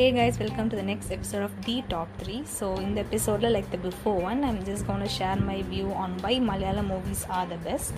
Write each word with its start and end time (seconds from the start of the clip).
Hey 0.00 0.12
guys, 0.12 0.38
welcome 0.38 0.70
to 0.70 0.76
the 0.76 0.82
next 0.82 1.12
episode 1.12 1.42
of 1.42 1.52
the 1.66 1.82
Top 1.90 2.08
3. 2.20 2.46
So, 2.46 2.74
in 2.76 2.94
the 2.94 3.02
episode, 3.02 3.42
like 3.42 3.70
the 3.70 3.76
before 3.76 4.18
one, 4.18 4.44
I'm 4.44 4.64
just 4.64 4.86
to 4.86 5.06
share 5.06 5.36
my 5.36 5.60
view 5.60 5.92
on 5.92 6.16
why 6.22 6.36
Malayalam 6.36 6.86
movies 6.88 7.26
are 7.28 7.46
the 7.46 7.58
best. 7.58 7.92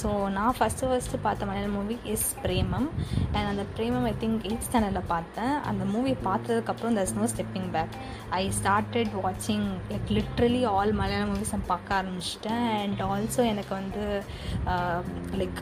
So 0.00 0.08
நான் 0.36 0.54
first 0.58 0.88
first 0.90 1.20
பார்த்த 1.26 1.48
Malayalam 1.48 1.76
movie 1.78 1.96
is 2.12 2.26
Premam 2.44 2.88
and 3.34 3.48
அந்த 3.50 3.64
Premam 3.76 4.06
I 4.10 4.12
think 4.22 4.44
eight 4.48 4.64
ஸ்டாண்டர்டில் 4.66 5.08
பார்த்தேன். 5.12 5.54
அந்த 5.70 5.84
movie 5.94 6.12
பார்த்ததுக்கப்புறம் 6.28 6.96
thus 6.98 7.14
no 7.18 7.26
stepping 7.32 7.68
back 7.76 7.94
I 8.40 8.42
started 8.58 9.12
வாட்சிங் 9.24 9.66
like 9.92 10.10
literally 10.18 10.62
all 10.72 10.92
Malayalam 11.00 11.32
movies 11.34 11.54
நான் 11.56 11.68
பார்க்க 11.72 11.98
ஆரம்பிச்சிட்டேன். 12.00 12.64
அண்ட் 12.82 13.02
ஆல்சோ 13.10 13.44
எனக்கு 13.52 13.74
வந்து 13.80 14.04
like 15.42 15.60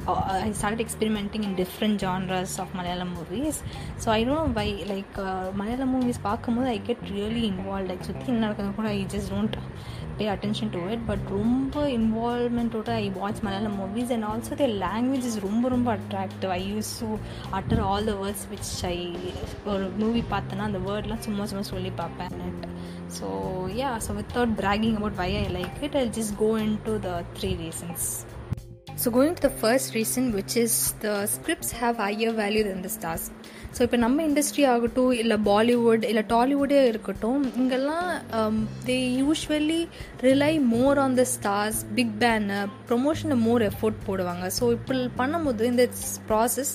I 0.48 0.50
start 0.60 0.84
experimenting 0.86 1.46
in 1.50 1.58
different 1.62 2.00
genres 2.04 2.56
of 2.64 2.74
Malayalam 2.80 3.14
movies 3.18 3.60
so 4.04 4.08
I 4.18 4.20
don't 4.30 4.56
by 4.60 4.68
like 4.92 5.16
Malayalam 5.62 5.92
movies 5.96 6.22
பார்க்கும்போது 6.28 6.68
I 6.76 6.78
get 6.90 7.04
really 7.16 7.44
involve 7.52 7.90
like 7.92 8.08
சுற்றி 8.10 8.28
என்ன 8.32 8.44
நடக்கிறது 8.46 8.76
கூட 8.80 8.88
I 8.98 9.02
just 9.16 9.32
don't 9.34 9.58
pay 10.16 10.24
attention 10.32 10.70
to 10.74 10.80
it 10.94 11.04
but 11.10 11.26
ரொம்ப 11.36 11.84
இன்வால்மெண்ட்டோட 11.98 12.90
I 13.04 13.06
watch 13.20 13.40
Malayalam 13.46 13.76
movies 13.82 14.11
and 14.11 14.27
also 14.29 14.55
the 14.55 14.67
language 14.83 15.27
is 15.29 15.39
ரொம்ப 15.39 15.69
ரொம்ப 15.69 15.89
attractive 15.97 16.51
I 16.51 16.61
use 16.73 16.91
to 16.99 17.09
utter 17.51 17.83
all 17.89 18.07
the 18.11 18.15
words 18.21 18.47
which 18.51 18.71
I 18.85 18.95
ஒரு 19.65 19.85
movie 19.97 20.23
பார்த்தேன்னா 20.31 20.69
அந்த 20.69 20.81
வேர்ட்லாம் 20.87 21.23
சும்மா 21.27 21.45
சும்மா 21.45 21.65
சொல்லி 21.73 21.93
பார்ப்பேன் 22.01 22.33
so 23.19 23.27
yeah 23.81 23.91
so 24.07 24.13
without 24.13 24.55
bragging 24.61 24.97
about 24.97 25.19
why 25.23 25.29
I 25.35 25.45
like 25.59 25.77
it 25.83 25.97
I 25.97 26.05
just 26.19 26.35
go 26.37 26.49
in 26.59 26.77
to 26.85 26.95
the 26.99 27.11
three 27.37 27.51
reasons 27.65 28.07
so 29.03 29.09
going 29.09 29.35
to 29.39 29.43
the 29.47 29.51
first 29.59 29.91
reason 29.95 30.27
which 30.35 30.55
is 30.61 30.77
the 31.03 31.09
scripts 31.33 31.73
have 31.81 31.97
higher 32.05 32.35
value 32.39 32.63
then 32.63 32.81
the 32.81 32.91
stars 32.95 33.27
So 33.76 33.80
இப்போ 33.86 33.98
நம்ம 34.04 34.24
industry 34.28 34.64
ஆகட்டும் 34.72 35.12
இல்லை 35.20 35.36
பாலிவுட் 35.48 36.04
இல்லை 36.08 36.24
டாலிவுட்டே 36.32 36.80
இருக்கட்டும் 36.88 37.44
இங்கெல்லாம் 37.60 38.08
they 38.88 38.98
usually 39.20 39.80
rely 40.28 40.52
more 40.74 40.98
on 41.04 41.16
the 41.20 41.24
stars 41.34 41.78
big 41.98 42.16
fan 42.22 42.58
ப்ரொமோஷனில் 42.90 43.42
more 43.46 43.64
effort 43.70 44.02
போடுவாங்க. 44.08 44.44
ஸோ 44.58 44.64
இப்போ 44.76 44.98
பண்ணும்போது 45.20 45.70
இந்த 45.72 45.86
process 46.28 46.72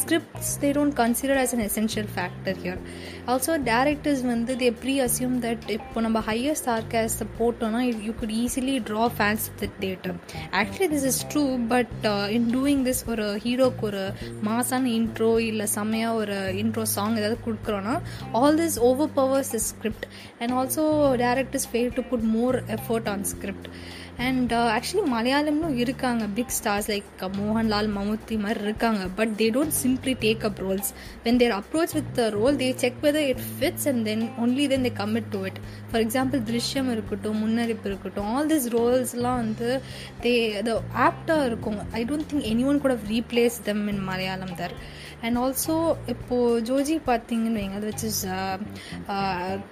scripts 0.00 0.54
they 0.62 0.68
don't 0.76 0.94
consider 0.94 1.38
as 1.42 1.52
an 1.56 1.62
essential 1.66 2.08
factor 2.14 2.58
here 2.62 2.80
also 3.32 3.52
directors 3.68 4.22
வந்து 4.30 4.54
தே 4.62 4.68
ப்ரீ 4.82 4.94
அசியூம் 5.06 5.36
தட் 5.44 5.64
இப்போ 5.76 6.00
நம்ம 6.06 6.18
ஹையர் 6.28 6.58
ஸ்டார் 6.60 6.88
கேஸ்ட்டை 6.94 7.26
போட்டோம்னா 7.38 7.80
you 8.06 8.12
could 8.20 8.34
easily 8.42 8.74
draw 8.88 9.06
fans 9.16 9.46
the 9.62 9.70
theatre 9.84 10.16
actually 10.60 10.90
this 10.94 11.06
is 11.12 11.22
true 11.32 11.44
but 11.74 11.94
in 12.36 12.48
doing 12.56 12.82
this 12.88 13.02
ஒரு 13.14 13.28
ஹீரோக்கு 13.46 13.86
ஒரு 13.90 14.04
மாசான 14.48 14.92
intro 14.98 15.32
இல்லை 15.50 15.68
செம்மையாக 15.76 16.20
ஒரு 16.22 16.37
இன்ட்ரோ 16.62 16.82
சாங் 16.82 17.16
ஏதாவது 17.16 17.38
கொடுக்குறோன்னா 17.46 17.94
all 18.32 18.58
this 18.58 18.78
overpowers 19.14 19.54
is 19.54 19.68
script 19.74 20.06
and 20.38 20.52
also 20.52 20.84
directors 21.24 21.70
fail 21.72 21.94
to 21.94 22.02
put 22.02 22.28
more 22.36 22.64
effort 22.66 23.08
on 23.08 23.24
script 23.24 23.70
and 24.26 24.52
actually 24.52 25.02
மலையாளம்னு 25.12 25.68
இருக்காங்க 25.74 26.24
big 26.36 26.54
stars 26.58 26.88
like 26.92 27.04
Mohanlal 27.36 27.88
Mammootty 27.96 28.38
மாதிரி 28.38 28.60
இருக்காங்க 28.60 29.02
but 29.16 29.28
they 29.28 29.46
don't 29.56 29.76
simply 29.82 30.14
take 30.20 30.44
up 30.44 30.58
roles 30.58 30.90
when 31.24 31.36
they 31.36 31.54
approach 31.58 31.94
with 31.94 32.10
the 32.14 32.28
role 32.28 32.56
they 32.56 32.74
check 32.74 32.98
whether 33.02 33.28
it 33.28 33.44
fits 33.58 33.86
and 33.88 34.04
then 34.04 34.24
only 34.40 34.66
then 34.68 34.82
they 34.82 34.92
commit 35.02 35.30
to 35.30 35.44
it 35.44 35.60
for 35.90 36.02
example 36.06 36.42
Drishyam 36.50 36.90
இருக்கட்டும் 36.90 37.38
முன்னறிப்பு 37.42 37.86
இருக்கட்டும் 37.86 38.34
all 38.34 38.48
this 38.48 38.68
ரோல்ஸ்லாம் 38.76 39.40
வந்து 39.44 39.80
தே 40.22 40.34
அது 40.58 40.74
ஆப்டாக 41.06 41.46
இருக்கும். 41.46 41.78
I 41.92 42.04
don't 42.04 42.28
think 42.32 42.48
any 42.52 42.64
one 42.64 42.80
கூட 42.80 42.96
replace 43.08 43.62
them 43.64 43.88
in 43.88 44.02
Malayalam 44.04 44.56
there 44.56 44.74
and 45.22 45.38
also 45.38 45.76
இப்போது 46.30 46.62
ஜோஜி 46.62 46.94
பார்த்தீங்கன்னு 47.06 47.58
வைங்க 47.58 47.76
அது 47.76 47.86
வச்சு 47.90 48.08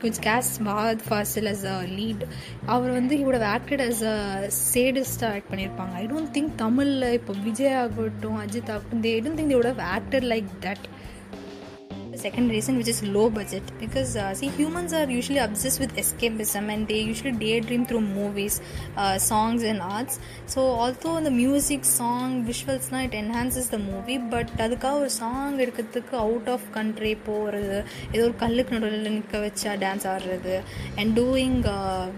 which 0.03 0.21
has 0.21 0.63
Fahadh 0.65 1.03
Faasil 1.09 1.49
as 1.51 1.65
a 1.65 1.75
lead 1.89 2.23
அவர் 2.67 2.91
வந்து 2.91 3.17
இவோட 3.17 3.39
ஆக்டட் 3.57 3.83
அஸ் 3.87 4.01
அ 4.03 4.15
சேடஸ்டாக 4.75 5.35
ஆக்ட் 5.37 5.51
பண்ணியிருப்பாங்க. 5.53 5.95
ஐ 5.95 6.07
டோன்ட் 6.07 6.33
திங்க் 6.35 6.55
தமிழில் 6.57 7.13
இப்போ 7.13 7.35
விஜய் 7.45 7.75
ஆகட்டும் 7.75 8.39
அஜித் 8.45 8.71
ஆகட்டும் 8.71 9.03
they 9.03 9.13
don't 9.25 9.39
think 9.41 9.53
they 9.55 9.85
actor 9.91 10.25
like 10.25 10.49
that 10.61 10.87
that 12.17 12.23
second 12.23 12.49
reason 12.49 12.77
which 12.77 12.89
is 12.89 13.03
low 13.05 13.29
budget 13.31 13.63
because 13.79 14.17
uh, 14.17 14.35
see 14.35 14.49
humans 14.49 14.93
are 14.93 15.09
usually 15.09 15.39
obsessed 15.39 15.81
with 15.81 15.95
escapism 15.97 16.69
and 16.69 16.89
they 16.89 17.01
usually 17.01 17.33
daydream 17.33 17.85
through 17.87 18.01
movies 18.01 18.61
uh, 18.97 19.19
songs 19.19 19.63
and 19.63 19.81
arts 19.81 20.19
so 20.47 20.61
although 20.61 21.21
the 21.21 21.31
music 21.31 21.85
song 21.85 22.45
visuals 22.45 22.91
na 22.91 23.01
it 23.01 23.15
enhances 23.15 23.69
the 23.69 23.79
movie 23.79 24.19
but 24.35 24.49
அதுக்காக 24.67 24.99
ஒரு 25.01 25.11
song 25.19 25.57
எடுக்கிறதுக்கு 25.63 26.15
out 26.23 26.49
of 26.55 26.67
country 26.77 27.13
போகிறது 27.27 27.79
ஏதோ 28.15 28.23
ஒரு 28.29 28.35
கல்லுக்கு 28.43 28.75
நடுவில் 28.75 29.07
நிற்க 29.17 29.39
வச்சா 29.45 29.73
டான்ஸ் 29.83 30.07
ஆடுறது 30.13 30.55
and 31.01 31.13
doing 31.19 31.59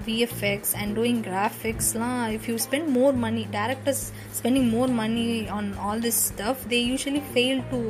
VFX 0.09 0.73
and 0.81 0.93
doing 0.99 1.21
கிராஃபிக்ஸ்லாம் 1.29 2.23
if 2.37 2.47
you 2.51 2.57
spend 2.67 2.91
more 2.99 3.17
money 3.27 3.45
directors 3.59 4.05
spending 4.39 4.71
more 4.77 4.93
money 5.01 5.27
on 5.59 5.71
all 5.87 6.03
this 6.07 6.21
stuff 6.31 6.63
they 6.73 6.81
usually 6.91 7.23
fail 7.33 7.63
to 7.73 7.81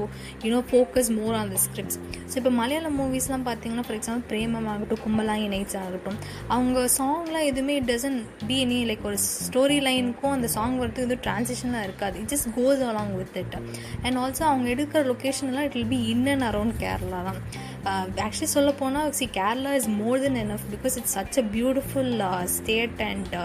you know 0.46 0.62
focus 0.72 1.10
more 1.20 1.36
on 1.40 1.52
the 1.54 1.60
scripts 1.66 1.97
so 2.30 2.36
இப்போ 2.40 2.50
மலையாளம் 2.60 2.96
மூவிஸ்லாம் 3.00 3.44
பார்த்தீங்கன்னா 3.48 3.84
for 3.86 3.98
example 3.98 4.26
பிரேமம் 4.32 4.68
ஆகட்டும் 4.72 5.02
Kumbalangi 5.04 5.48
nights 5.54 5.78
ஆகட்டும் 5.82 6.18
அவங்க 6.54 6.78
சாங்லாம் 6.98 7.46
எதுவுமே 7.50 7.74
it 7.80 7.88
doesn't 7.92 8.20
be 8.46 8.56
any 8.64 8.80
like 8.90 9.06
ஒரு 9.10 9.18
story 9.46 9.78
லைனுக்கும் 9.88 10.34
அந்த 10.36 10.50
சாங் 10.56 10.76
வரது 10.80 11.04
எதுவும் 11.06 11.24
ட்ரான்சிஷனாக 11.26 11.86
இருக்காது. 11.88 12.16
It 12.22 12.30
just 12.34 12.50
goes 12.58 12.84
along 12.90 13.14
with 13.20 13.38
it 13.42 13.56
and 14.02 14.18
also 14.24 14.44
அவங்க 14.50 14.68
எடுக்கிற 14.74 15.02
லொக்கேஷன்லாம் 15.12 15.66
it 15.68 15.76
will 15.78 15.92
be 15.94 16.00
in 16.14 16.26
and 16.34 16.46
around 16.50 16.76
Kerala 16.84 17.20
தான். 17.28 17.40
ஆக்சுவலி 18.25 18.51
சொல்ல 18.57 18.73
போனால் 18.81 19.13
see 19.19 19.27
Kerala 19.39 19.73
is 19.81 19.89
more 20.01 20.23
than 20.25 20.39
enough 20.43 20.65
because 20.75 20.97
it's 21.01 21.15
such 21.19 21.39
a 21.43 21.45
beautiful 21.57 22.13
state 22.57 23.03
and 23.09 23.35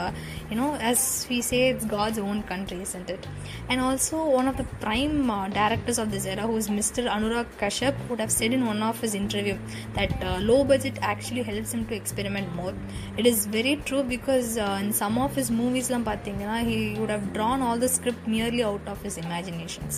you know 0.52 0.70
as 0.90 1.06
we 1.32 1.40
say 1.50 1.60
it's 1.72 1.90
God's 1.96 2.22
own 2.30 2.42
country 2.52 2.80
isn't 2.86 3.12
it 3.16 3.28
and 3.70 3.80
also 3.88 4.20
one 4.40 4.48
of 4.52 4.60
the 4.62 4.66
prime 4.86 5.16
directors 5.60 6.02
of 6.04 6.12
this 6.14 6.28
era 6.28 6.42
who 6.42 6.56
is 6.56 6.68
Mr. 6.68 7.02
Anurag 7.08 7.46
Kashyap 7.60 7.96
would 8.08 8.20
have 8.20 8.30
said 8.30 8.52
in 8.52 8.64
one 8.66 8.82
of 8.82 9.00
his 9.00 9.14
interview 9.14 9.56
that 9.94 10.12
uh, 10.22 10.38
low 10.40 10.64
budget 10.64 10.96
actually 11.02 11.42
helps 11.42 11.72
him 11.74 11.86
to 11.86 11.94
experiment 11.94 12.54
more. 12.54 12.74
It 13.16 13.26
is 13.26 13.46
very 13.48 13.76
true 13.88 14.02
because 14.04 14.58
uh, 14.58 14.78
in 14.82 14.92
some 14.92 15.18
of 15.18 15.34
his 15.34 15.50
movies 15.60 15.88
லாம் 15.90 16.08
பார்த்தீங்கன்னா 16.10 16.56
he 16.70 16.78
would 16.98 17.12
have 17.16 17.26
drawn 17.36 17.60
all 17.68 17.78
the 17.78 17.92
script 17.96 18.24
merely 18.36 18.64
out 18.70 18.86
of 18.86 19.00
his 19.02 19.16
imaginations. 19.18 19.94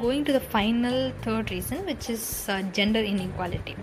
going 0.00 0.24
to 0.24 0.32
the 0.32 0.40
final 0.40 1.12
third 1.22 1.50
reason 1.50 1.84
which 1.84 2.08
is 2.08 2.48
uh, 2.48 2.62
gender 2.76 3.00
inequality. 3.00 3.76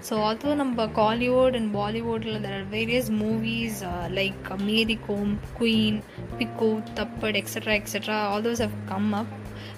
So 0.00 0.16
although 0.16 0.54
number 0.54 0.86
Hollywood 0.88 1.54
and 1.54 1.72
Bollywood 1.72 2.24
there 2.42 2.60
are 2.60 2.64
various 2.64 3.10
movies 3.10 3.82
uh, 3.82 4.08
like 4.10 4.50
uh, 4.50 4.56
Mary 4.56 4.98
Kom, 5.06 5.38
Queen, 5.54 6.02
Piku, 6.38 6.70
Thappad 6.96 7.36
etc 7.36 7.74
etc 7.74 8.14
all 8.30 8.42
those 8.42 8.58
have 8.58 8.72
come 8.88 9.14
up. 9.14 9.26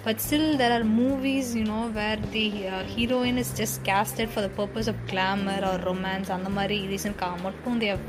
But 0.04 0.20
still 0.20 0.56
there 0.56 0.72
are 0.78 0.84
movies 0.84 1.54
you 1.54 1.64
know 1.64 1.88
where 1.88 2.16
the 2.36 2.68
uh, 2.68 2.84
heroine 2.84 3.36
is 3.36 3.52
just 3.52 3.84
casted 3.84 4.30
for 4.30 4.40
the 4.40 4.48
purpose 4.48 4.86
of 4.86 4.96
glamour 5.08 5.60
or 5.70 5.78
romance. 5.84 6.30
and 6.30 6.46
the 6.46 6.50
mari 6.50 6.86
reason 6.88 7.14
they 7.78 7.86
have 7.86 8.00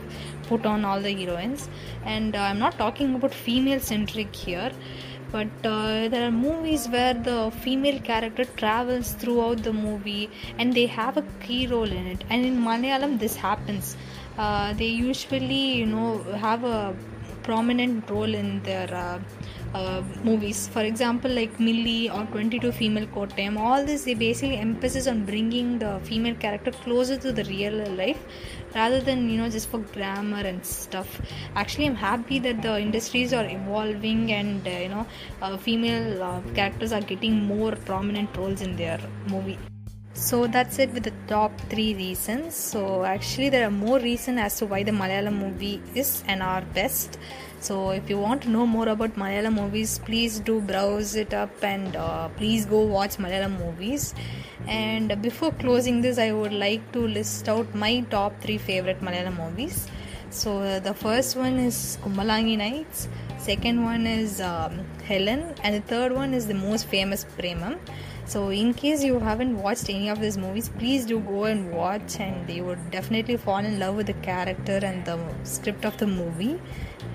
put 0.43 0.66
on 0.66 0.85
all 0.85 1.01
the 1.01 1.13
heroines. 1.13 1.69
And 2.05 2.35
I'm 2.35 2.59
not 2.59 2.77
talking 2.77 3.16
about 3.16 3.33
female 3.33 3.79
centric 3.79 4.35
here 4.35 4.72
but 5.33 5.66
uh, 5.66 6.07
there 6.09 6.27
are 6.27 6.31
movies 6.31 6.88
where 6.88 7.16
the 7.27 7.51
female 7.63 7.99
character 8.09 8.45
travels 8.61 9.13
throughout 9.13 9.63
the 9.67 9.73
movie 9.73 10.29
and 10.59 10.73
they 10.73 10.85
have 10.85 11.17
a 11.17 11.23
key 11.45 11.66
role 11.67 11.91
in 11.99 12.05
it. 12.13 12.23
And 12.29 12.45
in 12.45 12.57
malayalam 12.67 13.17
this 13.17 13.35
happens. 13.35 13.97
Uh, 14.38 14.73
they 14.73 14.91
usually 15.07 15.66
you 15.81 15.88
know 15.88 16.22
have 16.47 16.63
a 16.63 16.95
prominent 17.41 18.09
role 18.09 18.33
in 18.41 18.61
their 18.63 18.89
movies. 20.23 20.67
For 20.67 20.81
example, 20.81 21.31
like 21.31 21.57
Mili 21.57 22.13
or 22.13 22.25
22 22.31 22.72
Female 22.72 23.08
Kottayam, 23.08 23.58
all 23.58 23.85
this 23.85 24.03
they 24.03 24.14
basically 24.14 24.58
emphasis 24.58 25.08
on 25.08 25.25
bringing 25.25 25.79
the 25.79 25.99
female 26.03 26.35
character 26.35 26.72
closer 26.72 27.17
to 27.17 27.31
the 27.31 27.43
real 27.46 27.73
life 27.96 28.23
rather 28.75 28.99
than 28.99 29.29
you 29.29 29.37
know 29.37 29.49
just 29.49 29.70
for 29.70 29.79
grammar 29.79 30.46
and 30.53 30.66
stuff. 30.66 31.20
Actually, 31.55 31.87
I'm 31.87 31.96
happy 31.96 32.40
that 32.40 32.61
the 32.61 32.79
industries 32.79 33.34
are 33.34 33.46
evolving 33.46 34.31
and 34.31 34.67
uh, 34.67 34.72
you 34.72 34.90
know 34.90 35.05
uh, 35.41 35.58
female 35.58 36.23
uh, 36.23 36.41
characters 36.53 36.91
are 36.91 37.02
getting 37.02 37.43
more 37.43 37.72
prominent 37.91 38.35
roles 38.37 38.61
in 38.61 38.75
their 38.75 38.99
movie. 39.28 39.58
So 40.13 40.45
that's 40.45 40.77
it 40.77 40.91
with 40.93 41.03
the 41.03 41.13
top 41.27 41.59
three 41.69 41.95
reasons. 41.95 42.55
So 42.55 43.03
actually, 43.03 43.49
there 43.49 43.67
are 43.67 43.71
more 43.71 43.99
reasons 43.99 44.39
as 44.39 44.57
to 44.59 44.65
why 44.67 44.83
the 44.83 44.91
Malayalam 44.91 45.39
movie 45.39 45.81
is 45.95 46.23
and 46.27 46.43
are 46.43 46.61
best. 46.61 47.17
So 47.59 47.89
if 47.91 48.09
you 48.09 48.19
want 48.19 48.43
to 48.43 48.49
know 48.49 48.65
more 48.65 48.89
about 48.89 49.15
Malayalam 49.15 49.53
movies, 49.53 49.99
please 49.99 50.39
do 50.39 50.61
browse 50.61 51.15
it 51.15 51.33
up 51.33 51.63
and 51.63 51.95
uh, 51.95 52.29
please 52.29 52.65
go 52.65 52.81
watch 52.81 53.17
Malayalam 53.17 53.57
movies. 53.57 54.13
And 54.67 55.19
before 55.21 55.51
closing 55.51 56.01
this, 56.01 56.19
I 56.19 56.31
would 56.31 56.53
like 56.53 56.91
to 56.91 57.07
list 57.07 57.49
out 57.49 57.73
my 57.73 58.01
top 58.11 58.39
three 58.39 58.57
favorite 58.57 59.01
Malayalam 59.01 59.37
movies. 59.37 59.87
So 60.29 60.79
the 60.79 60.93
first 60.93 61.35
one 61.35 61.57
is 61.57 61.97
Kumbalangi 62.01 62.57
Nights. 62.57 63.07
Second 63.37 63.83
one 63.83 64.07
is 64.07 64.41
um, 64.41 64.79
Helen, 65.05 65.55
and 65.64 65.76
the 65.76 65.82
third 65.82 66.11
one 66.14 66.34
is 66.34 66.47
the 66.47 66.53
most 66.53 66.88
famous 66.88 67.26
Premam. 67.38 67.78
So, 68.26 68.50
in 68.50 68.73
case 68.73 69.03
you 69.03 69.20
haven't 69.20 69.61
watched 69.61 69.90
any 69.90 70.09
of 70.09 70.22
these 70.22 70.38
movies, 70.38 70.70
please 70.70 71.05
do 71.05 71.20
go 71.20 71.44
and 71.46 71.72
watch, 71.72 72.20
and 72.20 72.50
you 72.50 72.64
would 72.64 72.91
definitely 72.91 73.38
fall 73.38 73.58
in 73.58 73.79
love 73.79 73.96
with 73.96 74.08
the 74.08 74.20
character 74.29 74.79
and 74.82 75.03
the 75.05 75.20
script 75.44 75.84
of 75.84 75.97
the 75.97 76.08
movie. 76.08 76.59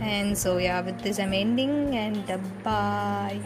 And 0.00 0.36
so, 0.36 0.58
yeah, 0.58 0.82
with 0.82 1.00
this, 1.00 1.18
I'm 1.18 1.32
ending, 1.32 1.96
and 1.96 2.26
bye. 2.62 3.40